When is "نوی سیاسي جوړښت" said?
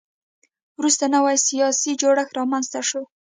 1.15-2.31